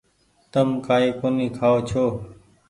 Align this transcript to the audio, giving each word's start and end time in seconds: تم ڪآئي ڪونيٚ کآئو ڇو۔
تم 0.53 0.67
ڪآئي 0.85 1.09
ڪونيٚ 1.19 1.55
کآئو 1.57 1.77
ڇو۔ 1.89 2.05